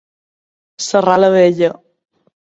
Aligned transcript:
Serrar 0.85 1.19
la 1.25 1.31
vella. 1.37 1.71